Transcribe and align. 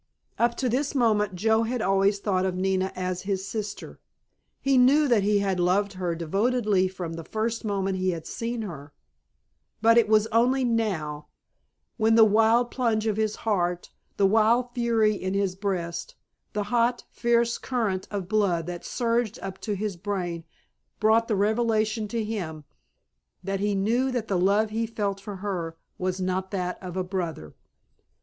Up 0.39 0.57
to 0.57 0.67
this 0.67 0.95
moment 0.95 1.35
Joe 1.35 1.61
had 1.61 1.79
always 1.79 2.17
thought 2.17 2.43
of 2.43 2.55
Nina 2.55 2.91
as 2.95 3.21
his 3.21 3.47
sister. 3.47 3.99
He 4.59 4.75
knew 4.75 5.07
that 5.07 5.21
he 5.21 5.37
had 5.37 5.59
loved 5.59 5.93
her 5.93 6.15
devotedly 6.15 6.87
from 6.87 7.13
the 7.13 7.23
first 7.23 7.63
moment 7.63 7.99
he 7.99 8.09
had 8.09 8.25
seen 8.25 8.63
her; 8.63 8.93
but 9.79 9.99
it 9.99 10.09
was 10.09 10.25
only 10.31 10.63
now, 10.63 11.27
when 11.97 12.15
the 12.15 12.25
wild 12.25 12.71
plunge 12.71 13.05
of 13.05 13.15
his 13.17 13.35
heart, 13.45 13.91
the 14.17 14.25
wild 14.25 14.71
fury 14.73 15.13
in 15.13 15.35
his 15.35 15.53
breast, 15.53 16.15
the 16.53 16.63
hot, 16.73 17.03
fierce 17.11 17.59
current 17.59 18.07
of 18.09 18.27
blood 18.27 18.65
that 18.65 18.83
surged 18.83 19.37
up 19.43 19.59
to 19.61 19.75
his 19.75 19.97
brain 19.97 20.45
brought 20.99 21.27
the 21.27 21.35
revelation 21.35 22.07
to 22.07 22.23
him, 22.23 22.63
that 23.43 23.59
he 23.59 23.75
knew 23.75 24.09
that 24.09 24.27
the 24.27 24.39
love 24.39 24.71
he 24.71 24.87
felt 24.87 25.19
for 25.21 25.35
her 25.35 25.77
was 25.99 26.19
not 26.19 26.49
that 26.49 26.81
of 26.81 26.97
a 26.97 27.03
brother. 27.03 27.53